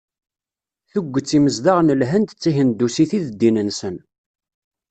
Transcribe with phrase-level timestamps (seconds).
[0.91, 3.95] Tuget imezdaɣ n Lhend d tihendusit i d ddin-nsen.